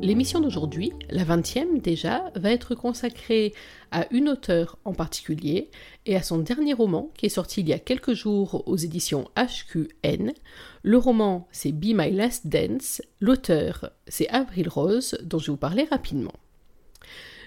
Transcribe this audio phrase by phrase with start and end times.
[0.00, 3.52] L'émission d'aujourd'hui, la 20e déjà, va être consacrée
[3.90, 5.70] à une auteure en particulier
[6.06, 9.28] et à son dernier roman qui est sorti il y a quelques jours aux éditions
[9.36, 10.32] HQN.
[10.84, 15.56] Le roman c'est Be My Last Dance, l'auteur c'est Avril Rose dont je vais vous
[15.56, 16.34] parler rapidement.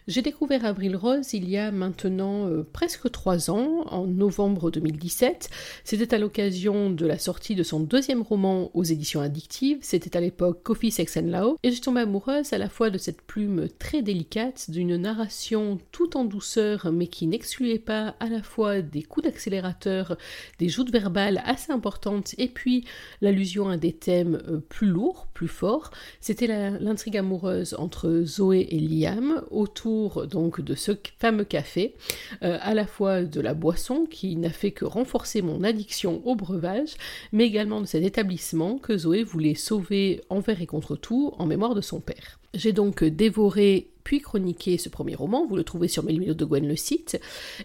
[0.07, 5.51] J'ai découvert Avril Rose il y a maintenant euh, presque trois ans, en novembre 2017.
[5.83, 9.77] C'était à l'occasion de la sortie de son deuxième roman aux éditions addictives.
[9.81, 11.57] C'était à l'époque Coffee, Sex and Law.
[11.61, 16.17] Et je tombais amoureuse à la fois de cette plume très délicate, d'une narration tout
[16.17, 20.17] en douceur, mais qui n'excluait pas à la fois des coups d'accélérateur,
[20.57, 22.85] des joutes verbales assez importantes, et puis
[23.21, 25.91] l'allusion à des thèmes euh, plus lourds, plus forts.
[26.21, 29.90] C'était l'intrigue amoureuse entre Zoé et Liam autour
[30.29, 31.95] donc de ce fameux café,
[32.43, 36.35] euh, à la fois de la boisson qui n'a fait que renforcer mon addiction au
[36.35, 36.95] breuvage,
[37.31, 41.75] mais également de cet établissement que Zoé voulait sauver envers et contre tout en mémoire
[41.75, 42.40] de son père.
[42.53, 45.45] J'ai donc dévoré puis chroniqué ce premier roman.
[45.47, 47.19] Vous le trouvez sur Mélimino de Gwen, le site.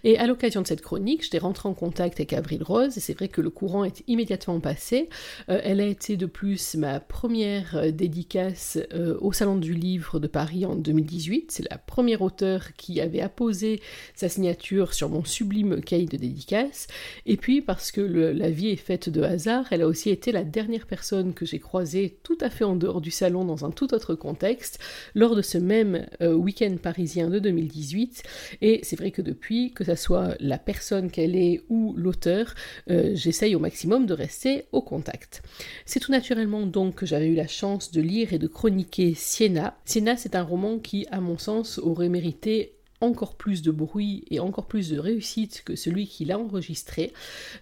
[0.04, 3.14] Et à l'occasion de cette chronique, j'étais rentrée en contact avec Avril Rose, et c'est
[3.14, 5.08] vrai que le courant est immédiatement passé.
[5.48, 10.18] Euh, elle a été de plus ma première euh, dédicace euh, au Salon du Livre
[10.18, 11.50] de Paris en 2018.
[11.50, 13.80] C'est la première auteure qui avait apposé
[14.14, 16.86] sa signature sur mon sublime cahier de dédicace.
[17.24, 20.44] Et puis, parce que la vie est faite de hasard, elle a aussi été la
[20.44, 23.94] dernière personne que j'ai croisée tout à fait en dehors du salon dans un tout
[23.94, 24.75] autre contexte,
[25.14, 28.22] lors de ce même euh, week-end parisien de 2018.
[28.62, 32.54] Et c'est vrai que depuis, que ça soit la personne qu'elle est ou l'auteur,
[32.90, 35.42] euh, j'essaye au maximum de rester au contact.
[35.84, 39.78] C'est tout naturellement donc que j'avais eu la chance de lire et de chroniquer Siena.
[39.84, 44.40] Siena, c'est un roman qui, à mon sens, aurait mérité encore plus de bruit et
[44.40, 47.12] encore plus de réussite que celui qu'il a enregistré.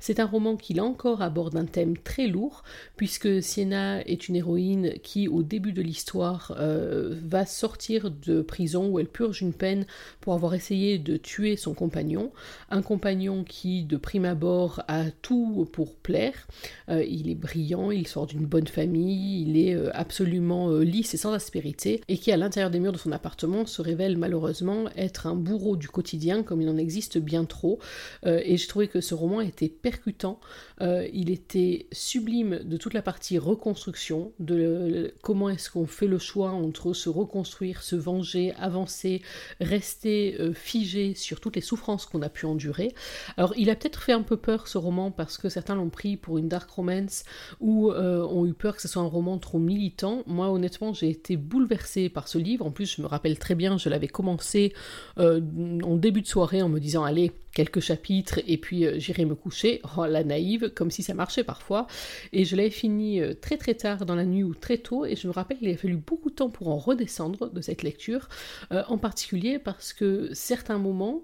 [0.01, 2.63] C'est un roman qui là encore aborde un thème très lourd
[2.97, 8.89] puisque Sienna est une héroïne qui au début de l'histoire euh, va sortir de prison
[8.89, 9.87] où elle purge une peine
[10.21, 12.31] pour avoir essayé de tuer son compagnon,
[12.71, 16.47] un compagnon qui de prime abord a tout pour plaire,
[16.89, 21.17] euh, il est brillant, il sort d'une bonne famille, il est euh, absolument lisse et
[21.17, 25.24] sans aspérité et qui à l'intérieur des murs de son appartement se révèle malheureusement être
[25.27, 27.79] un bourreau du quotidien comme il en existe bien trop.
[28.27, 30.41] Euh, et j'ai trouvé que ce roman était percutant,
[30.81, 36.19] euh, il était sublime de toute la partie reconstruction, de comment est-ce qu'on fait le
[36.19, 39.23] choix entre se reconstruire, se venger, avancer,
[39.61, 42.93] rester euh, figé sur toutes les souffrances qu'on a pu endurer.
[43.37, 46.17] Alors il a peut-être fait un peu peur ce roman parce que certains l'ont pris
[46.17, 47.25] pour une dark romance
[47.61, 50.23] ou ont eu peur que ce soit un roman trop militant.
[50.27, 52.67] Moi honnêtement j'ai été bouleversée par ce livre.
[52.67, 54.73] En plus je me rappelle très bien, je l'avais commencé
[55.14, 59.25] euh, en début de soirée en me disant allez quelques chapitres et puis euh, j'irai
[59.25, 59.81] me coucher.
[59.97, 61.87] Oh, la naïve, comme si ça marchait parfois.
[62.33, 65.07] Et je l'avais fini euh, très très tard dans la nuit ou très tôt.
[65.07, 67.83] Et je me rappelle qu'il a fallu beaucoup de temps pour en redescendre de cette
[67.83, 68.29] lecture.
[68.73, 71.23] Euh, en particulier parce que certains moments,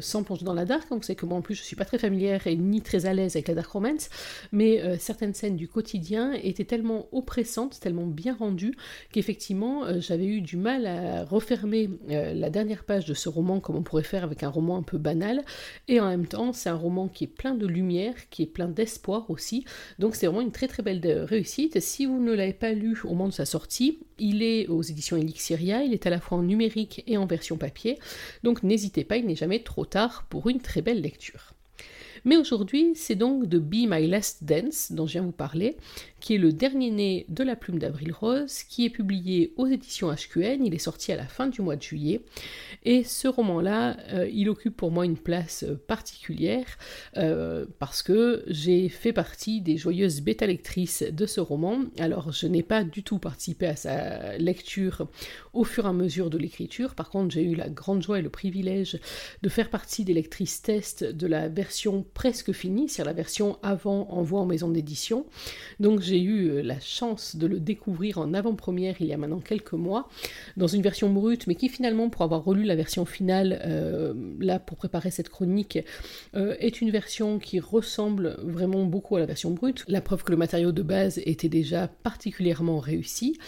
[0.00, 1.84] sans plonger dans la dark, hein, vous savez que moi en plus je suis pas
[1.84, 4.08] très familière et ni très à l'aise avec la dark romance,
[4.52, 8.74] mais certaines scènes du quotidien étaient tellement oppressantes, tellement bien rendues,
[9.10, 13.82] qu'effectivement j'avais eu du mal à refermer la dernière page de ce roman comme on
[13.82, 15.42] pourrait faire avec un roman un peu banal.
[15.88, 18.68] Et en même temps, c'est un roman qui est plein de lumière, qui est plein
[18.68, 19.64] d'espoir aussi.
[19.98, 21.80] Donc c'est vraiment une très très belle réussite.
[21.80, 25.16] Si vous ne l'avez pas lu au moment de sa sortie, il est aux éditions
[25.16, 27.98] Elixiria, il est à la fois en numérique et en version papier.
[28.42, 31.54] Donc n'hésitez pas, il n'est jamais trop tard pour une très belle lecture.
[32.24, 35.76] Mais aujourd'hui, c'est donc de Be My Last Dance dont je viens vous parler,
[36.22, 40.12] qui est le dernier né de la plume d'Avril Rose, qui est publié aux éditions
[40.12, 42.22] HQN, il est sorti à la fin du mois de juillet,
[42.84, 46.78] et ce roman-là, euh, il occupe pour moi une place euh, particulière,
[47.16, 52.62] euh, parce que j'ai fait partie des joyeuses bêta-lectrices de ce roman, alors je n'ai
[52.62, 55.08] pas du tout participé à sa lecture
[55.52, 58.22] au fur et à mesure de l'écriture, par contre j'ai eu la grande joie et
[58.22, 59.00] le privilège
[59.42, 64.08] de faire partie des lectrices test de la version presque finie, c'est la version avant
[64.10, 65.26] envoi en maison d'édition,
[65.80, 69.40] donc j'ai eu euh, la chance de le découvrir en avant-première il y a maintenant
[69.40, 70.08] quelques mois,
[70.56, 74.58] dans une version brute, mais qui finalement, pour avoir relu la version finale, euh, là
[74.58, 75.78] pour préparer cette chronique,
[76.34, 79.84] euh, est une version qui ressemble vraiment beaucoup à la version brute.
[79.88, 83.38] La preuve que le matériau de base était déjà particulièrement réussi.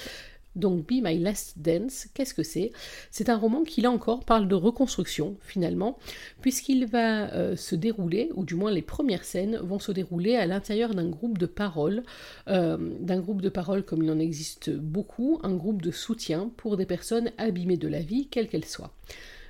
[0.56, 2.72] Donc Be My Last Dance, qu'est-ce que c'est?
[3.10, 5.98] C'est un roman qui là encore parle de reconstruction finalement,
[6.40, 10.46] puisqu'il va euh, se dérouler, ou du moins les premières scènes vont se dérouler à
[10.46, 12.02] l'intérieur d'un groupe de paroles,
[12.48, 16.76] euh, d'un groupe de paroles comme il en existe beaucoup, un groupe de soutien pour
[16.76, 18.92] des personnes abîmées de la vie, quelle qu'elle soit.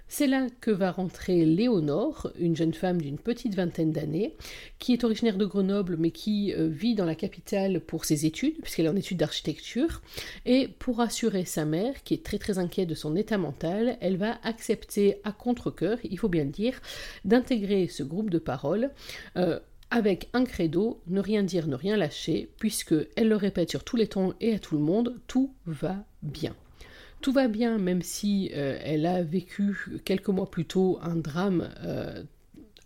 [0.07, 4.37] C'est là que va rentrer Léonore, une jeune femme d'une petite vingtaine d'années,
[4.79, 8.61] qui est originaire de Grenoble mais qui euh, vit dans la capitale pour ses études,
[8.61, 10.03] puisqu'elle est en études d'architecture.
[10.47, 14.17] Et pour assurer sa mère, qui est très très inquiète de son état mental, elle
[14.17, 16.81] va accepter à contre-coeur, il faut bien le dire,
[17.25, 18.91] d'intégrer ce groupe de paroles.
[19.37, 19.59] Euh,
[19.91, 23.97] avec un credo, ne rien dire, ne rien lâcher, puisque elle le répète sur tous
[23.97, 26.55] les tons et à tout le monde, tout va bien
[27.25, 31.71] tout va bien, même si euh, elle a vécu quelques mois plus tôt un drame
[31.83, 32.23] euh,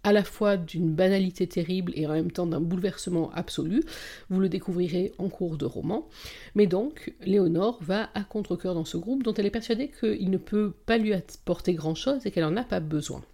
[0.05, 3.83] à la fois d'une banalité terrible et en même temps d'un bouleversement absolu.
[4.31, 6.07] Vous le découvrirez en cours de roman.
[6.55, 10.39] Mais donc, Léonore va à contre-coeur dans ce groupe dont elle est persuadée qu'il ne
[10.39, 13.25] peut pas lui apporter grand-chose et qu'elle n'en a pas besoin.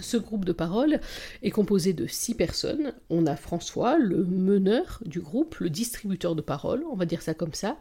[0.00, 1.00] Ce groupe de parole
[1.42, 2.92] est composé de six personnes.
[3.08, 7.34] On a François, le meneur du groupe, le distributeur de paroles, on va dire ça
[7.34, 7.76] comme ça.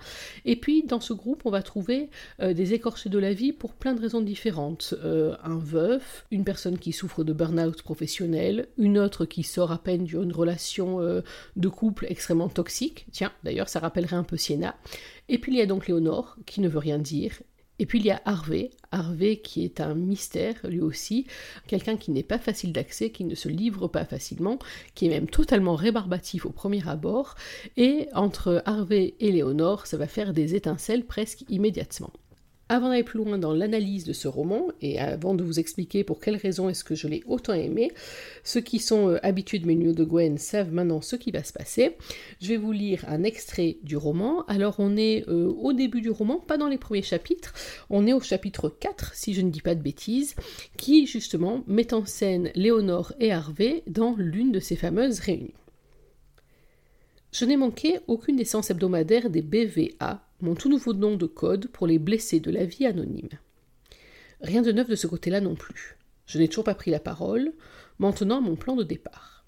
[0.46, 2.10] Et puis dans ce groupe, on va trouver
[2.42, 4.96] euh, des écorchés de la vie pour plein de raisons différentes.
[5.04, 9.78] Euh, un veuf, une personne qui souffre de burn-out professionnel, une autre qui sort à
[9.78, 11.22] peine d'une relation euh,
[11.58, 13.08] de couple extrêmement toxique.
[13.12, 14.76] Tiens, d'ailleurs, ça rappellerait un peu Siena.
[15.28, 17.34] Et puis il y a donc Léonore, qui ne veut rien dire,
[17.80, 21.26] et puis il y a Harvey, Harvey qui est un mystère lui aussi,
[21.68, 24.60] quelqu'un qui n'est pas facile d'accès, qui ne se livre pas facilement,
[24.96, 27.36] qui est même totalement rébarbatif au premier abord,
[27.78, 32.12] et entre Harvey et Léonore, ça va faire des étincelles presque immédiatement.
[32.72, 36.20] Avant d'aller plus loin dans l'analyse de ce roman, et avant de vous expliquer pour
[36.20, 37.92] quelles raisons est-ce que je l'ai autant aimé,
[38.44, 41.44] ceux qui sont euh, habitués de mes nuits de Gwen savent maintenant ce qui va
[41.44, 41.98] se passer.
[42.40, 44.46] Je vais vous lire un extrait du roman.
[44.46, 47.56] Alors on est euh, au début du roman, pas dans les premiers chapitres,
[47.90, 50.36] on est au chapitre 4, si je ne dis pas de bêtises,
[50.78, 55.50] qui justement met en scène Léonore et Harvey dans l'une de ces fameuses réunions.
[57.32, 61.68] Je n'ai manqué aucune des séances hebdomadaires des BVA mon tout nouveau nom de code
[61.68, 63.30] pour les blessés de la vie anonyme.
[64.42, 65.98] Rien de neuf de ce côté-là non plus.
[66.26, 67.52] Je n'ai toujours pas pris la parole,
[67.98, 69.44] maintenant mon plan de départ.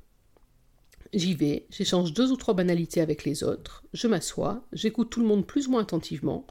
[1.14, 5.28] J'y vais, j'échange deux ou trois banalités avec les autres, je m'assois, j'écoute tout le
[5.28, 6.48] monde plus ou moins attentivement,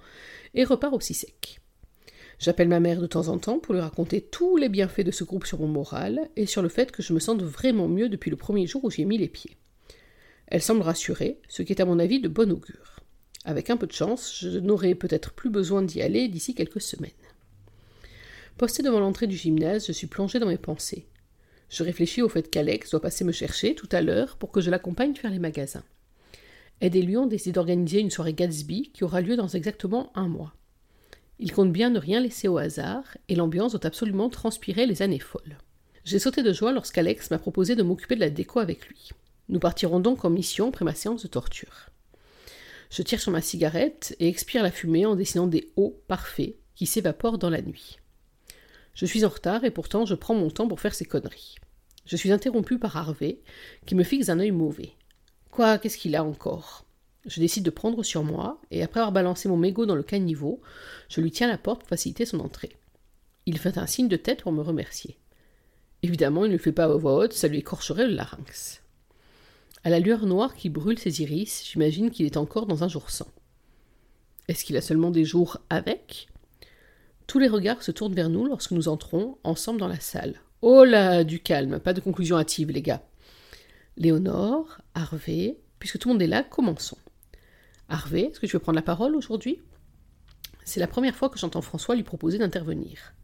[0.54, 1.60] et repars aussi sec.
[2.38, 5.24] J'appelle ma mère de temps en temps pour lui raconter tous les bienfaits de ce
[5.24, 8.30] groupe sur mon moral et sur le fait que je me sente vraiment mieux depuis
[8.30, 9.58] le premier jour où j'y ai mis les pieds.
[10.46, 12.99] Elle semble rassurée, ce qui est à mon avis de bon augure.
[13.44, 17.10] Avec un peu de chance, je n'aurai peut-être plus besoin d'y aller d'ici quelques semaines.
[18.58, 21.06] Posté devant l'entrée du gymnase, je suis plongé dans mes pensées.
[21.70, 24.70] Je réfléchis au fait qu'Alex doit passer me chercher tout à l'heure pour que je
[24.70, 25.84] l'accompagne faire les magasins.
[26.80, 30.28] Ed et lui ont décidé d'organiser une soirée Gatsby qui aura lieu dans exactement un
[30.28, 30.54] mois.
[31.38, 35.18] Ils comptent bien ne rien laisser au hasard, et l'ambiance doit absolument transpirer les années
[35.18, 35.56] folles.
[36.04, 39.10] J'ai sauté de joie lorsqu'Alex m'a proposé de m'occuper de la déco avec lui.
[39.48, 41.90] Nous partirons donc en mission après ma séance de torture.
[42.90, 46.86] Je tire sur ma cigarette et expire la fumée en dessinant des hauts parfaits qui
[46.86, 47.98] s'évaporent dans la nuit.
[48.94, 51.54] Je suis en retard et pourtant je prends mon temps pour faire ces conneries.
[52.04, 53.38] Je suis interrompu par Harvey,
[53.86, 54.94] qui me fixe un œil mauvais.
[55.52, 56.84] Quoi, qu'est-ce qu'il a encore?
[57.26, 60.60] Je décide de prendre sur moi, et après avoir balancé mon mégot dans le caniveau,
[61.08, 62.76] je lui tiens la porte pour faciliter son entrée.
[63.46, 65.18] Il fait un signe de tête pour me remercier.
[66.02, 68.82] Évidemment, il ne le fait pas à voix haute, ça lui écorcherait le larynx.
[69.82, 73.10] À la lueur noire qui brûle ses iris, j'imagine qu'il est encore dans un jour
[73.10, 73.32] sans.
[74.48, 76.28] Est-ce qu'il a seulement des jours avec?
[77.26, 80.40] Tous les regards se tournent vers nous lorsque nous entrons ensemble dans la salle.
[80.60, 83.02] Oh là, du calme, pas de conclusion hâtive, les gars.
[83.96, 86.98] Léonore, Harvey, puisque tout le monde est là, commençons.
[87.88, 89.60] Harvey, est-ce que tu veux prendre la parole aujourd'hui?
[90.64, 93.14] C'est la première fois que j'entends François lui proposer d'intervenir.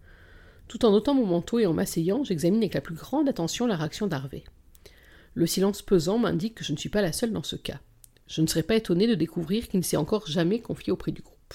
[0.69, 3.77] Tout en ôtant mon manteau et en m'asseyant, j'examine avec la plus grande attention la
[3.77, 4.45] réaction d'Harvey.
[5.37, 7.79] Le silence pesant m'indique que je ne suis pas la seule dans ce cas.
[8.27, 11.21] Je ne serais pas étonné de découvrir qu'il ne s'est encore jamais confié auprès du
[11.21, 11.55] groupe.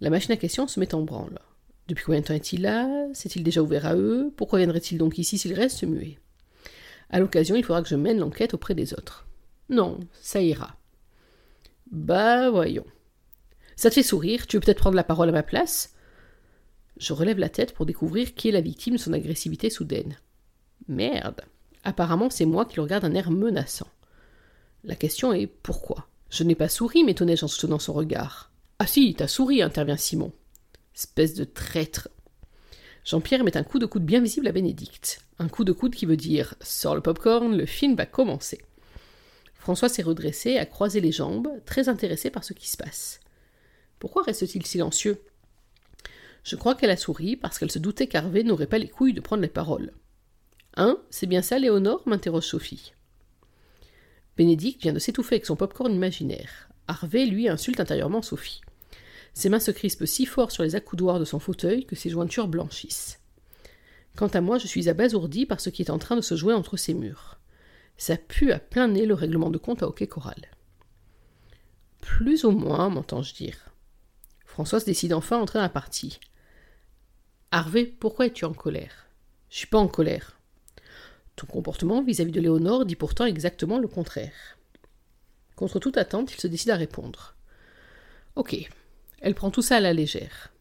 [0.00, 1.38] La machine à questions se met en branle.
[1.86, 2.88] Depuis combien de temps est-il là?
[3.14, 4.32] S'est-il déjà ouvert à eux?
[4.36, 6.18] Pourquoi viendrait-il donc ici s'il reste muet?
[7.08, 9.28] À l'occasion, il faudra que je mène l'enquête auprès des autres.
[9.68, 10.76] Non, ça ira.
[11.92, 12.86] Bah voyons.
[13.76, 15.94] Ça te fait sourire, tu veux peut-être prendre la parole à ma place?
[16.96, 20.16] Je relève la tête pour découvrir qui est la victime de son agressivité soudaine.
[20.88, 21.42] Merde.
[21.84, 23.88] Apparemment, c'est moi qui le regarde d'un air menaçant.
[24.84, 26.08] La question est pourquoi?
[26.30, 28.50] Je n'ai pas souri, m'étonnai-je en soutenant son regard.
[28.78, 30.32] Ah si, t'as souri, intervient Simon.
[30.94, 32.08] Espèce de traître.
[33.04, 35.20] Jean-Pierre met un coup de coude bien visible à Bénédicte.
[35.38, 38.60] Un coup de coude qui veut dire Sors le popcorn, le film va commencer.
[39.54, 43.20] François s'est redressé, a croisé les jambes, très intéressé par ce qui se passe.
[43.98, 45.22] Pourquoi reste-t-il silencieux?
[46.44, 49.20] Je crois qu'elle a souri parce qu'elle se doutait qu'Harvey n'aurait pas les couilles de
[49.20, 49.92] prendre les paroles.
[50.76, 52.02] Hein C'est bien ça, Léonore?
[52.06, 52.92] m'interroge Sophie.
[54.36, 56.68] Bénédicte vient de s'étouffer avec son popcorn imaginaire.
[56.88, 58.60] Harvey, lui, insulte intérieurement Sophie.
[59.34, 62.48] Ses mains se crispent si fort sur les accoudoirs de son fauteuil que ses jointures
[62.48, 63.20] blanchissent.
[64.16, 66.54] Quant à moi, je suis abasourdi par ce qui est en train de se jouer
[66.54, 67.38] entre ces murs.
[67.96, 70.50] Ça pue à plein nez le règlement de compte à hockey choral.
[72.00, 73.70] Plus ou moins, m'entends-je dire.
[74.44, 76.18] Françoise décide enfin d'entrer dans la partie.
[77.50, 79.06] Harvey, pourquoi es-tu en colère?
[79.48, 80.38] Je suis pas en colère.
[81.36, 84.58] Ton comportement vis-à-vis de Léonore dit pourtant exactement le contraire.
[85.56, 87.34] Contre toute attente, il se décide à répondre.
[88.36, 88.56] Ok,
[89.20, 90.52] elle prend tout ça à la légère.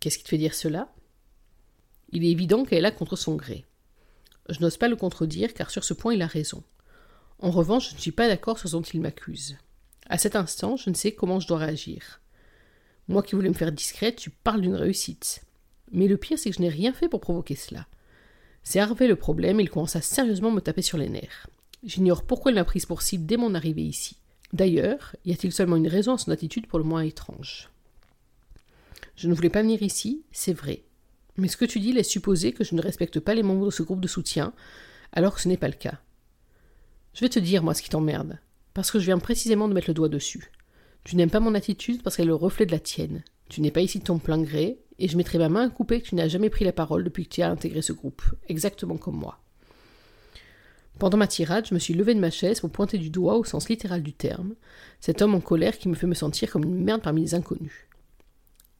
[0.00, 0.92] Qu'est-ce qui te fait dire cela?
[2.10, 3.64] Il est évident qu'elle là contre son gré.
[4.48, 6.62] Je n'ose pas le contredire car sur ce point il a raison.
[7.38, 9.56] En revanche, je ne suis pas d'accord sur ce dont il m'accuse.
[10.08, 12.20] À cet instant, je ne sais comment je dois réagir.
[13.08, 15.42] Moi qui voulais me faire discrète, tu parles d'une réussite.
[15.90, 17.86] Mais le pire, c'est que je n'ai rien fait pour provoquer cela.
[18.62, 21.48] C'est Harvey le problème, il commence à sérieusement me taper sur les nerfs.
[21.84, 24.16] J'ignore pourquoi il m'a prise pour cible dès mon arrivée ici.
[24.52, 27.70] D'ailleurs, y a-t-il seulement une raison à son attitude pour le moins étrange?
[29.16, 30.82] Je ne voulais pas venir ici, c'est vrai.
[31.36, 33.70] Mais ce que tu dis laisse supposer que je ne respecte pas les membres de
[33.70, 34.52] ce groupe de soutien,
[35.12, 36.00] alors que ce n'est pas le cas.
[37.14, 38.38] Je vais te dire, moi, ce qui t'emmerde,
[38.74, 40.50] parce que je viens précisément de mettre le doigt dessus.
[41.04, 43.24] Tu n'aimes pas mon attitude parce qu'elle est le reflet de la tienne.
[43.48, 46.00] Tu n'es pas ici de ton plein gré, et je mettrai ma main à couper
[46.00, 48.96] que tu n'as jamais pris la parole depuis que tu as intégré ce groupe, exactement
[48.96, 49.38] comme moi.
[50.98, 53.44] Pendant ma tirade, je me suis levé de ma chaise pour pointer du doigt, au
[53.44, 54.54] sens littéral du terme,
[55.00, 57.88] cet homme en colère qui me fait me sentir comme une merde parmi les inconnus.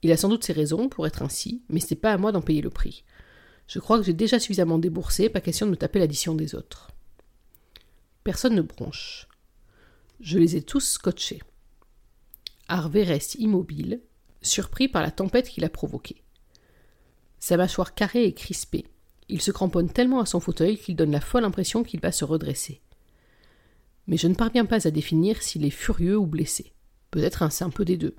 [0.02, 2.33] Il a sans doute ses raisons pour être ainsi, mais ce n'est pas à moi
[2.33, 3.04] d'en payer le prix.
[3.66, 6.90] Je crois que j'ai déjà suffisamment déboursé, pas question de me taper l'addition des autres.
[8.25, 9.28] Personne ne bronche.
[10.21, 11.42] Je les ai tous scotchés.
[12.69, 14.00] Harvey reste immobile,
[14.43, 16.23] surpris par la tempête qu'il a provoquée.
[17.39, 18.87] Sa mâchoire carrée est crispée.
[19.29, 22.25] Il se cramponne tellement à son fauteuil qu'il donne la folle impression qu'il va se
[22.25, 22.81] redresser.
[24.07, 26.73] Mais je ne parviens pas à définir s'il est furieux ou blessé.
[27.11, 28.15] Peut-être un, un peu des deux.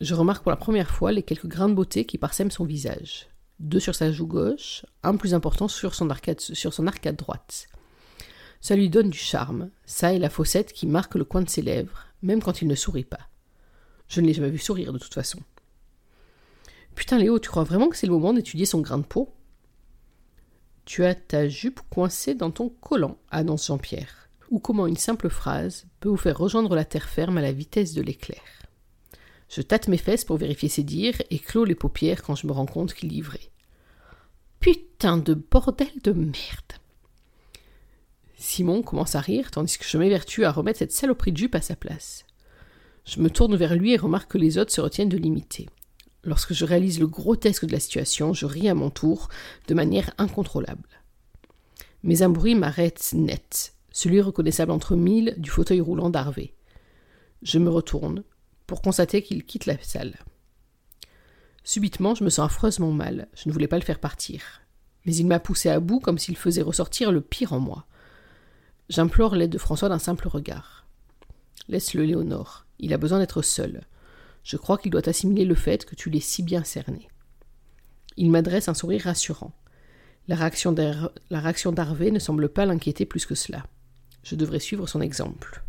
[0.00, 3.28] Je remarque pour la première fois les quelques grains de beauté qui parsèment son visage.
[3.60, 7.66] Deux sur sa joue gauche, un plus important sur son arcade, sur son arcade droite.
[8.60, 9.70] Ça lui donne du charme.
[9.86, 12.74] Ça et la fossette qui marque le coin de ses lèvres, même quand il ne
[12.74, 13.30] sourit pas.
[14.08, 15.40] Je ne l'ai jamais vu sourire de toute façon.
[16.94, 19.32] Putain, Léo, tu crois vraiment que c'est le moment d'étudier son grain de peau?
[20.84, 24.28] Tu as ta jupe coincée dans ton collant, annonce Jean-Pierre.
[24.50, 27.92] Ou comment une simple phrase peut vous faire rejoindre la terre ferme à la vitesse
[27.92, 28.40] de l'éclair.
[29.48, 32.52] Je tâte mes fesses pour vérifier ses dires et clôt les paupières quand je me
[32.52, 33.40] rends compte qu'il vrai.
[34.60, 36.72] Putain de bordel de merde.
[38.38, 41.60] Simon commence à rire tandis que je m'évertue à remettre cette saloperie de jupe à
[41.60, 42.25] sa place.
[43.06, 45.68] Je me tourne vers lui et remarque que les autres se retiennent de l'imiter.
[46.24, 49.28] Lorsque je réalise le grotesque de la situation, je ris à mon tour,
[49.68, 50.88] de manière incontrôlable.
[52.02, 56.52] Mais un bruit m'arrête net, celui reconnaissable entre mille du fauteuil roulant d'Harvey.
[57.42, 58.24] Je me retourne,
[58.66, 60.16] pour constater qu'il quitte la salle.
[61.62, 64.62] Subitement, je me sens affreusement mal, je ne voulais pas le faire partir.
[65.04, 67.86] Mais il m'a poussé à bout comme s'il faisait ressortir le pire en moi.
[68.88, 70.86] J'implore l'aide de François d'un simple regard.
[71.68, 72.65] Laisse-le, Léonore.
[72.78, 73.82] Il a besoin d'être seul.
[74.44, 77.08] Je crois qu'il doit assimiler le fait que tu l'es si bien cerné.
[78.16, 79.52] Il m'adresse un sourire rassurant.
[80.28, 83.64] La réaction d'Harvey ne semble pas l'inquiéter plus que cela.
[84.22, 85.62] Je devrais suivre son exemple.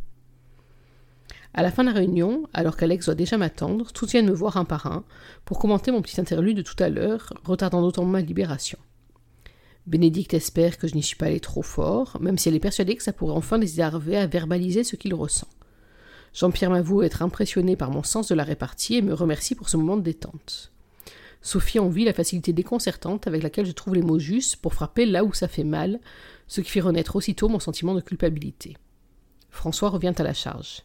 [1.53, 4.57] À la fin de la réunion, alors qu'Alex doit déjà m'attendre, tous viennent me voir
[4.57, 5.03] un par un
[5.45, 8.77] pour commenter mon petit interlude de tout à l'heure, retardant d'autant ma libération.
[9.87, 12.95] Bénédicte espère que je n'y suis pas allé trop fort, même si elle est persuadée
[12.95, 15.47] que ça pourrait enfin les Harvey à verbaliser ce qu'il ressent.
[16.37, 19.77] Jean-Pierre m'avoue être impressionné par mon sens de la répartie et me remercie pour ce
[19.77, 20.71] moment de détente.
[21.41, 25.23] Sophie envie la facilité déconcertante avec laquelle je trouve les mots justes pour frapper là
[25.23, 25.99] où ça fait mal,
[26.47, 28.77] ce qui fait renaître aussitôt mon sentiment de culpabilité.
[29.49, 30.83] François revient à la charge.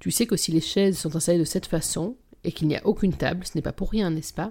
[0.00, 2.84] Tu sais que si les chaises sont installées de cette façon, et qu'il n'y a
[2.84, 4.50] aucune table, ce n'est pas pour rien, n'est-ce pas?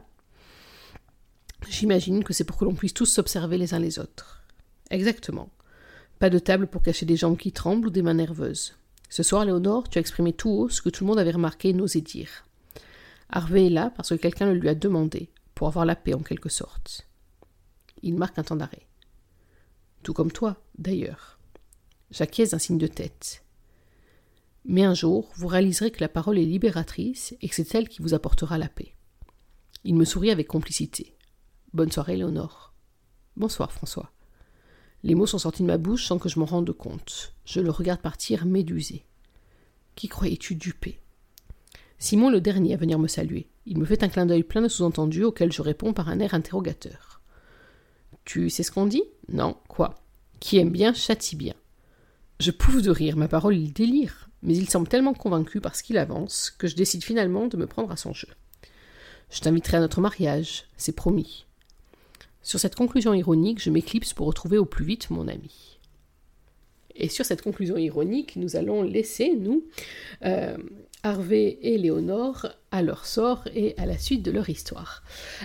[1.68, 4.46] J'imagine que c'est pour que l'on puisse tous s'observer les uns les autres.
[4.90, 5.50] Exactement.
[6.20, 8.77] Pas de table pour cacher des jambes qui tremblent ou des mains nerveuses.
[9.10, 11.70] Ce soir, Léonore, tu as exprimé tout haut ce que tout le monde avait remarqué
[11.70, 12.46] et n'osait dire.
[13.30, 16.22] Harvey est là parce que quelqu'un le lui a demandé, pour avoir la paix en
[16.22, 17.08] quelque sorte.
[18.04, 18.88] Il marque un temps d'arrêt.
[20.04, 21.40] Tout comme toi, d'ailleurs.
[22.12, 23.44] J'acquiesce un signe de tête.
[24.66, 28.02] Mais un jour, vous réaliserez que la parole est libératrice et que c'est elle qui
[28.02, 28.94] vous apportera la paix.
[29.84, 31.16] Il me sourit avec complicité.
[31.74, 32.74] Bonne soirée, Léonore.
[33.36, 34.12] Bonsoir, François.
[35.04, 37.34] Les mots sont sortis de ma bouche sans que je m'en rende compte.
[37.46, 39.06] Je le regarde partir médusé.
[39.96, 41.00] Qui croyais-tu duper
[42.00, 43.48] Simon le dernier à venir me saluer.
[43.66, 46.34] Il me fait un clin d'œil plein de sous-entendus auxquels je réponds par un air
[46.34, 47.22] interrogateur.
[48.24, 49.04] Tu sais ce qu'on dit?
[49.30, 49.96] Non, quoi?
[50.40, 51.56] Qui aime bien châtie bien.
[52.40, 55.82] Je pouffe de rire, ma parole il délire, mais il semble tellement convaincu par ce
[55.82, 58.28] qu'il avance que je décide finalement de me prendre à son jeu.
[59.32, 61.47] Je t'inviterai à notre mariage, c'est promis.
[62.48, 65.80] Sur cette conclusion ironique, je m'éclipse pour retrouver au plus vite mon ami.
[66.96, 69.66] Et sur cette conclusion ironique, nous allons laisser, nous,
[70.24, 70.56] euh,
[71.04, 75.02] Harvey et Léonore à leur sort et à la suite de leur histoire.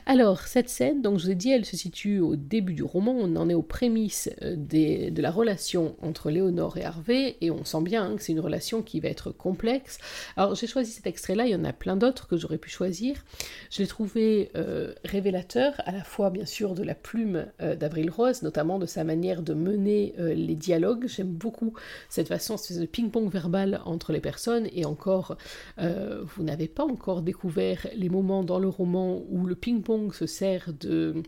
[0.06, 3.12] Alors, cette scène, donc je vous ai dit, elle se situe au début du roman,
[3.12, 7.64] on en est aux prémices euh, de la relation entre Léonore et Harvey, et on
[7.64, 9.98] sent bien hein, que c'est une relation qui va être complexe.
[10.36, 13.24] Alors, j'ai choisi cet extrait-là, il y en a plein d'autres que j'aurais pu choisir.
[13.70, 18.10] Je l'ai trouvé euh, révélateur, à la fois, bien sûr, de la plume euh, d'Avril
[18.10, 21.06] Rose, notamment de sa manière de mener les dialogues.
[21.06, 21.74] J'aime beaucoup
[22.08, 25.36] cette façon, cette ping-pong verbal entre les personnes, et encore,
[25.78, 30.72] vous n'avez pas encore découvert les moments dans le roman où le ping-pong se sert
[30.72, 31.22] de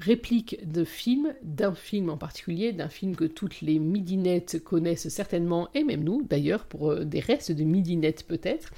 [0.00, 5.68] réplique de film, d'un film en particulier, d'un film que toutes les midinettes connaissent certainement,
[5.74, 8.72] et même nous d'ailleurs, pour euh, des restes de midinettes peut-être.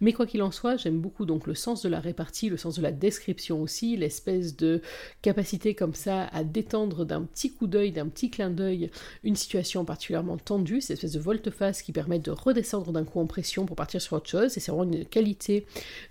[0.00, 2.76] Mais quoi qu'il en soit, j'aime beaucoup donc le sens de la répartie, le sens
[2.76, 4.82] de la description aussi, l'espèce de
[5.22, 8.90] capacité comme ça à détendre d'un petit coup d'œil, d'un petit clin d'œil,
[9.22, 13.26] une situation particulièrement tendue, cette espèce de volte-face qui permet de redescendre d'un coup en
[13.26, 15.66] pression pour partir sur autre chose, et c'est vraiment une qualité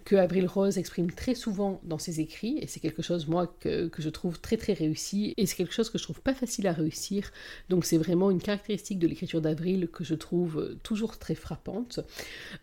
[0.06, 3.88] que Avril Rose exprime très souvent dans ses écrits, et c'est quelque chose moi que,
[3.88, 6.68] que je trouve très très réussi et c'est quelque chose que je trouve pas facile
[6.68, 7.32] à réussir.
[7.70, 12.00] Donc c'est vraiment une caractéristique de l'écriture d'Avril que je trouve euh, toujours très frappante.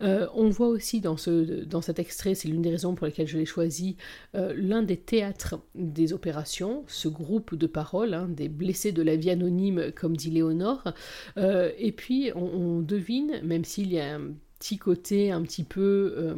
[0.01, 3.27] Euh, on voit aussi dans, ce, dans cet extrait, c'est l'une des raisons pour lesquelles
[3.27, 3.97] je l'ai choisi,
[4.35, 9.15] euh, l'un des théâtres des opérations, ce groupe de paroles, hein, des blessés de la
[9.15, 10.93] vie anonyme, comme dit Léonore.
[11.37, 16.33] et puis on, devine, même s'il y a un petit côté un petit peu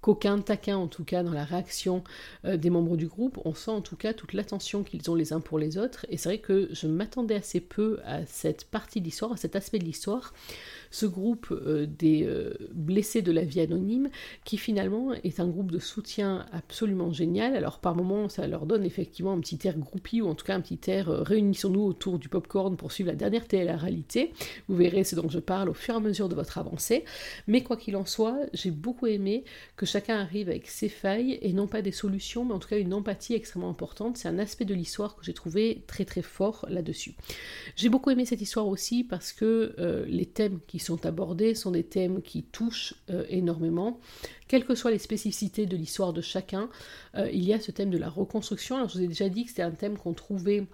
[0.00, 2.04] qu'aucun taquin en tout cas dans la réaction
[2.44, 3.38] euh, des membres du groupe.
[3.44, 6.06] On sent en tout cas toute l'attention qu'ils ont les uns pour les autres.
[6.08, 9.56] Et c'est vrai que je m'attendais assez peu à cette partie de l'histoire, à cet
[9.56, 10.32] aspect de l'histoire
[10.90, 14.08] ce groupe euh, des euh, blessés de la vie anonyme,
[14.44, 17.56] qui finalement est un groupe de soutien absolument génial.
[17.56, 20.54] Alors par moments, ça leur donne effectivement un petit air groupie, ou en tout cas
[20.54, 24.32] un petit air réunissons-nous autour du popcorn pour suivre la dernière télé-réalité.
[24.68, 27.04] Vous verrez ce dont je parle au fur et à mesure de votre avancée.
[27.46, 29.44] Mais quoi qu'il en soit, j'ai beaucoup aimé
[29.76, 32.78] que chacun arrive avec ses failles et non pas des solutions, mais en tout cas
[32.78, 34.16] une empathie extrêmement importante.
[34.16, 37.14] C'est un aspect de l'histoire que j'ai trouvé très très fort là-dessus.
[37.74, 39.74] J'ai beaucoup aimé cette histoire aussi parce que
[40.06, 44.00] les thèmes qui sont abordés sont des thèmes qui touchent euh, énormément.
[44.46, 46.68] Quelles que soient les spécificités de l'histoire de chacun,
[47.16, 48.76] euh, il y a ce thème de la reconstruction.
[48.76, 50.64] Alors je vous ai déjà dit que c'était un thème qu'on trouvait euh,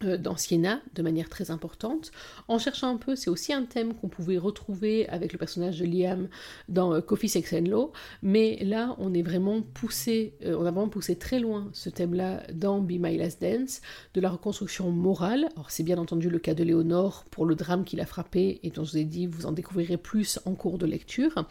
[0.00, 2.10] dans Siena de manière très importante.
[2.48, 5.86] En cherchant un peu, c'est aussi un thème qu'on pouvait retrouver avec le personnage de
[5.86, 6.28] Liam
[6.68, 10.70] dans euh, Coffee Sex and Law, mais là on est vraiment poussé, euh, on a
[10.70, 13.80] vraiment poussé très loin ce thème-là dans Be My Last Dance,
[14.14, 15.48] de la reconstruction morale.
[15.54, 18.70] Alors c'est bien entendu le cas de Léonore pour le drame qui l'a frappé et
[18.70, 21.46] dont je vous ai dit vous en découvrirez plus en cours de lecture.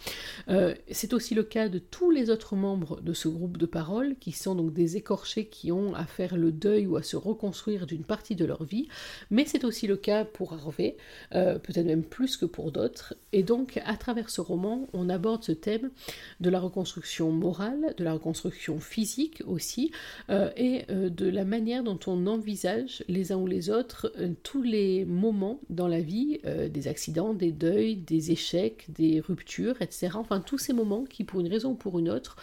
[0.91, 4.32] c'est aussi le cas de tous les autres membres de ce groupe de paroles qui
[4.32, 8.03] sont donc des écorchés qui ont à faire le deuil ou à se reconstruire d'une
[8.03, 8.88] partie de leur vie,
[9.32, 10.98] mais c'est aussi le cas pour Harvey,
[11.36, 13.15] euh, peut-être même plus que pour d'autres.
[13.32, 15.91] Et donc, à travers ce roman, on aborde ce thème
[16.39, 19.91] de la reconstruction morale, de la reconstruction physique aussi,
[20.30, 24.62] euh, et euh, de la manière dont on envisage les uns ou les autres tous
[24.62, 30.12] les moments dans la vie, des accidents, des deuils, des échecs, des ruptures, etc.
[30.15, 32.38] Enfin, tous ces moments qui, pour une raison ou pour une autre,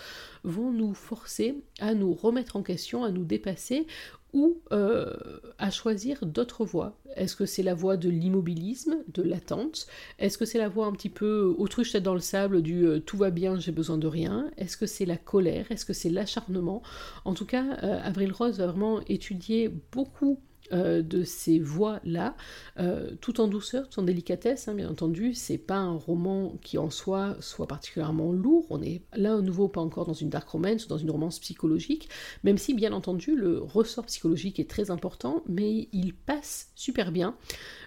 [0.44, 3.86] vont nous forcer à nous remettre en question, à nous dépasser
[4.32, 5.12] ou euh,
[5.58, 6.96] à choisir d'autres voies.
[7.16, 9.86] Est-ce que c'est la voie de l'immobilisme, de l'attente?
[10.18, 13.00] Est-ce que c'est la voie un petit peu autruche tête dans le sable du euh,
[13.00, 14.50] tout va bien, j'ai besoin de rien?
[14.56, 15.70] Est-ce que c'est la colère?
[15.70, 16.82] Est-ce que c'est l'acharnement?
[17.24, 20.40] En tout cas, euh, Avril Rose va vraiment étudier beaucoup
[20.72, 22.34] euh, de ces voix-là,
[22.78, 25.34] euh, tout en douceur, tout en délicatesse, hein, bien entendu.
[25.34, 28.66] C'est pas un roman qui en soi soit particulièrement lourd.
[28.70, 31.38] On est là à nouveau pas encore dans une dark romance ou dans une romance
[31.38, 32.08] psychologique,
[32.44, 37.34] même si bien entendu le ressort psychologique est très important, mais il passe super bien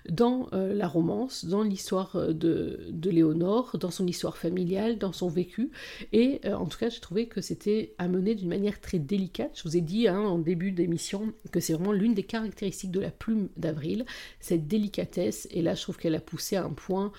[0.10, 5.30] dans euh, la romance, dans l'histoire de, de, Léonore, dans son histoire familiale, dans son
[5.30, 5.72] vécu.
[6.12, 9.52] Et en tout cas, j'ai trouvé que c'était amené d'une manière très délicate.
[9.56, 13.00] Je vous ai dit hein, en début d'émission que c'est vraiment l'une des caractéristiques de
[13.00, 14.06] la plume d'Avril,
[14.40, 17.12] cette délicatesse, et là je trouve qu'elle a poussé à un point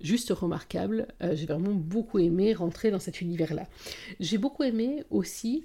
[0.00, 1.06] juste remarquable.
[1.22, 3.66] Euh, j'ai vraiment beaucoup aimé rentrer dans cet univers-là.
[4.18, 5.64] J'ai beaucoup aimé aussi...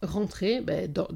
[0.00, 1.08] Rentrer ben, dans,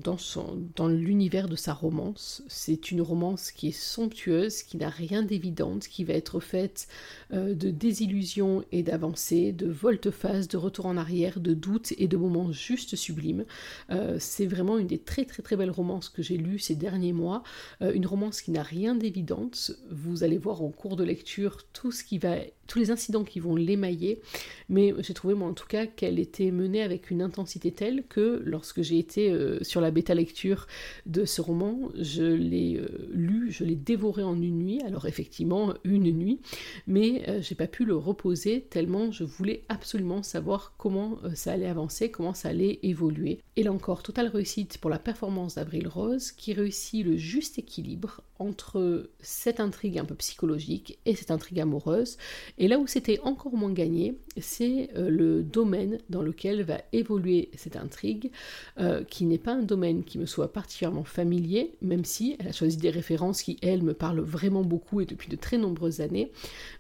[0.75, 2.43] dans l'univers de sa romance.
[2.49, 6.89] C'est une romance qui est somptueuse, qui n'a rien d'évident, qui va être faite
[7.33, 12.17] euh, de désillusions et d'avancées, de volte-face, de retour en arrière, de doutes et de
[12.17, 13.45] moments juste sublimes.
[13.91, 17.13] Euh, c'est vraiment une des très très très belles romances que j'ai lues ces derniers
[17.13, 17.45] mois.
[17.83, 19.49] Euh, une romance qui n'a rien d'évident.
[19.93, 22.35] Vous allez voir en cours de lecture tout ce qui va
[22.67, 24.21] tous les incidents qui vont l'émailler,
[24.69, 28.43] mais j'ai trouvé moi en tout cas qu'elle était menée avec une intensité telle que
[28.45, 30.67] lorsque j'ai été euh, sur la bêta lecture
[31.07, 35.75] de ce roman, je l'ai euh, lu, je l'ai dévoré en une nuit, alors effectivement
[35.85, 36.41] une nuit,
[36.87, 41.67] mais euh, j'ai pas pu le reposer tellement je voulais absolument savoir comment ça allait
[41.67, 43.41] avancer, comment ça allait évoluer.
[43.57, 48.23] Et là encore, totale réussite pour la performance d'Avril Rose qui réussit le juste équilibre
[48.39, 52.17] entre cette intrigue un peu psychologique et cette intrigue amoureuse.
[52.63, 57.51] Et là où c'était encore moins gagné, c'est euh, le domaine dans lequel va évoluer
[57.57, 58.31] cette intrigue,
[58.79, 62.53] euh, qui n'est pas un domaine qui me soit particulièrement familier, même si elle a
[62.53, 66.31] choisi des références qui, elles, me parlent vraiment beaucoup et depuis de très nombreuses années.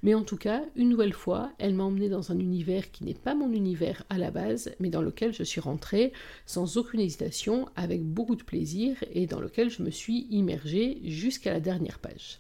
[0.05, 3.13] Mais en tout cas, une nouvelle fois, elle m'a emmené dans un univers qui n'est
[3.15, 6.13] pas mon univers à la base, mais dans lequel je suis rentrée
[6.47, 11.53] sans aucune hésitation, avec beaucoup de plaisir, et dans lequel je me suis immergée jusqu'à
[11.53, 12.39] la dernière page.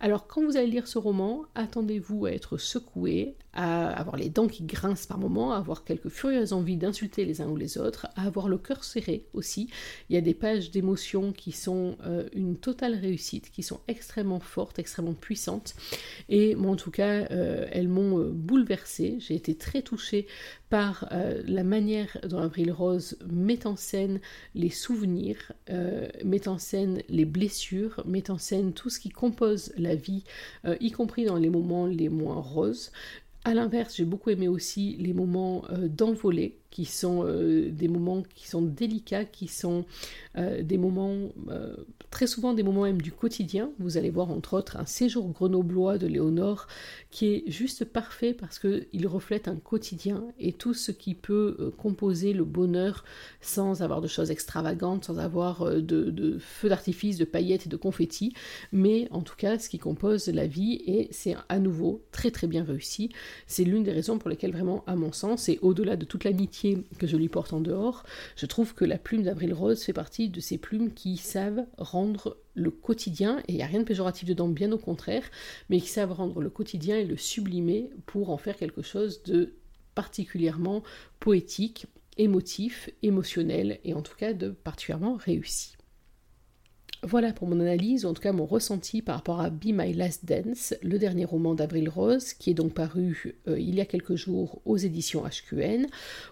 [0.00, 4.48] Alors quand vous allez lire ce roman, attendez-vous à être secoué, à avoir les dents
[4.48, 8.08] qui grincent par moments, à avoir quelques furieuses envies d'insulter les uns ou les autres,
[8.16, 9.70] à avoir le cœur serré aussi.
[10.10, 14.40] Il y a des pages d'émotions qui sont euh, une totale réussite, qui sont extrêmement
[14.40, 15.74] fortes, extrêmement puissantes.
[16.28, 19.16] Et moi en tout cas, euh, elles m'ont euh, bouleversée.
[19.20, 20.26] J'ai été très touchée
[20.70, 21.08] par
[21.46, 24.18] la manière dont Avril Rose met en scène
[24.56, 25.52] les souvenirs,
[26.24, 30.24] met en scène les blessures, met en scène tout ce qui compose la vie,
[30.80, 32.90] y compris dans les moments les moins roses.
[33.44, 38.24] A l'inverse, j'ai beaucoup aimé aussi les moments euh, d'envolée qui sont euh, des moments
[38.34, 39.84] qui sont délicats, qui sont
[40.36, 41.14] euh, des moments,
[41.48, 41.76] euh,
[42.10, 43.70] très souvent des moments même du quotidien.
[43.78, 46.66] Vous allez voir entre autres un séjour grenoblois de Léonore
[47.12, 52.32] qui est juste parfait parce qu'il reflète un quotidien et tout ce qui peut composer
[52.32, 53.04] le bonheur
[53.40, 58.34] sans avoir de choses extravagantes, sans avoir de, feux d'artifice, de paillettes et de confettis,
[58.72, 62.48] mais en tout cas ce qui compose la vie et c'est à nouveau très très
[62.48, 63.10] bien réussi.
[63.46, 66.63] C'est l'une des raisons pour lesquelles vraiment à mon sens et au-delà de toute l'amitié
[66.98, 68.04] que je lui porte en dehors,
[68.36, 72.36] je trouve que la plume d'Avril Rose fait partie de ces plumes qui savent rendre
[72.54, 75.24] le quotidien, et il n'y a rien de péjoratif dedans, bien au contraire,
[75.68, 79.54] mais qui savent rendre le quotidien et le sublimer pour en faire quelque chose de
[79.94, 80.82] particulièrement
[81.20, 85.76] poétique, émotif, émotionnel, et en tout cas de particulièrement réussi.
[87.06, 89.92] Voilà pour mon analyse, ou en tout cas mon ressenti par rapport à Be My
[89.92, 93.84] Last Dance, le dernier roman d'Avril Rose, qui est donc paru euh, il y a
[93.84, 95.86] quelques jours aux éditions HQN.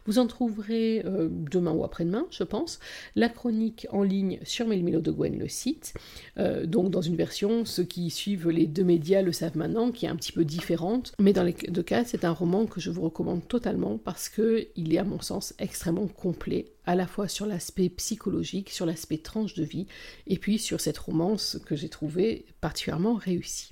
[0.07, 2.81] Vous en trouverez euh, demain ou après-demain, je pense,
[3.17, 5.93] la chronique en ligne sur Melmilo de Gwen, le site.
[6.39, 10.07] Euh, donc dans une version, ceux qui suivent les deux médias le savent maintenant, qui
[10.07, 11.13] est un petit peu différente.
[11.19, 14.95] Mais dans les deux cas, c'est un roman que je vous recommande totalement parce qu'il
[14.95, 19.55] est à mon sens extrêmement complet à la fois sur l'aspect psychologique, sur l'aspect tranche
[19.55, 19.87] de vie,
[20.27, 23.72] et puis sur cette romance que j'ai trouvée particulièrement réussie.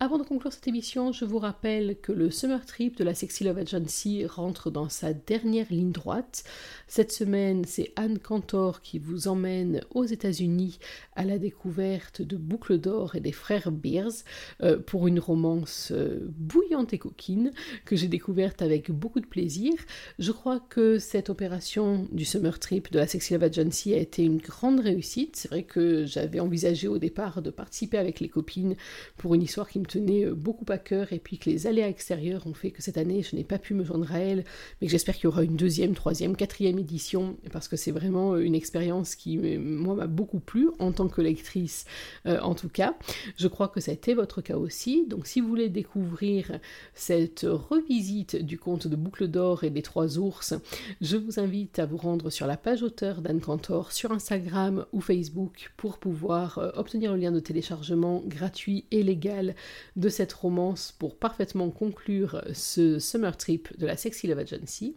[0.00, 3.42] Avant de conclure cette émission, je vous rappelle que le Summer Trip de la Sexy
[3.42, 6.44] Love Agency rentre dans sa dernière ligne droite.
[6.86, 10.78] Cette semaine, c'est Anne Cantor qui vous emmène aux États-Unis
[11.16, 14.22] à la découverte de Boucle d'Or et des frères Beers
[14.62, 17.50] euh, pour une romance euh, bouillante et coquine
[17.84, 19.72] que j'ai découverte avec beaucoup de plaisir.
[20.20, 24.22] Je crois que cette opération du Summer Trip de la Sexy Love Agency a été
[24.22, 25.34] une grande réussite.
[25.34, 28.76] C'est vrai que j'avais envisagé au départ de participer avec les copines
[29.16, 31.88] pour une histoire qui me tenait euh, beaucoup à cœur et puis que les aléas
[31.88, 34.44] extérieurs ont fait que cette année je n'ai pas pu me joindre à elle,
[34.80, 38.34] mais que j'espère qu'il y aura une deuxième, troisième, quatrième édition parce que c'est vraiment
[38.34, 41.86] euh, une expérience qui moi m'a beaucoup plu en tant que lectrice
[42.26, 42.94] euh, en tout cas.
[43.36, 45.06] Je crois que ça a été votre cas aussi.
[45.06, 46.58] Donc si vous voulez découvrir
[46.94, 50.54] cette revisite du conte de Boucle d'Or et des Trois Ours,
[51.00, 55.00] je vous invite à vous rendre sur la page auteur d'Anne Cantor sur Instagram ou
[55.00, 59.54] Facebook pour pouvoir obtenir le lien de téléchargement gratuit et légal
[59.96, 64.96] de cette romance pour parfaitement conclure ce summer trip de la Sexy Love Agency.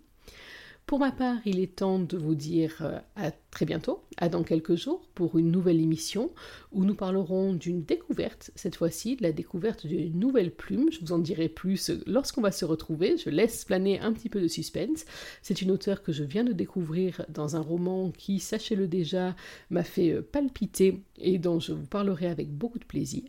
[0.91, 4.43] Pour ma part, il est temps de vous dire euh, à très bientôt, à dans
[4.43, 6.31] quelques jours, pour une nouvelle émission
[6.73, 10.91] où nous parlerons d'une découverte, cette fois-ci, de la découverte d'une nouvelle plume.
[10.91, 13.15] Je vous en dirai plus lorsqu'on va se retrouver.
[13.17, 15.05] Je laisse planer un petit peu de suspense.
[15.41, 19.35] C'est une auteure que je viens de découvrir dans un roman qui, sachez-le déjà,
[19.69, 23.23] m'a fait euh, palpiter et dont je vous parlerai avec beaucoup de plaisir.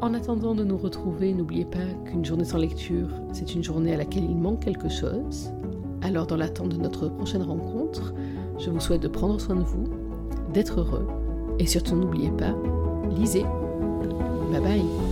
[0.00, 3.96] En attendant de nous retrouver, n'oubliez pas qu'une journée sans lecture, c'est une journée à
[3.96, 5.52] laquelle il manque quelque chose.
[6.02, 8.12] Alors dans l'attente de notre prochaine rencontre,
[8.58, 9.84] Je vous souhaite de prendre soin de vous,
[10.52, 11.06] d'être heureux
[11.58, 12.54] et surtout n'oubliez pas,
[13.16, 13.44] lisez.
[14.50, 15.11] Bye bye